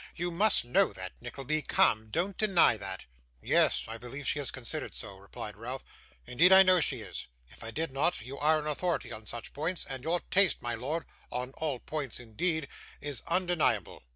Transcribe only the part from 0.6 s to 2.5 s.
know that, Nickleby. Come, don't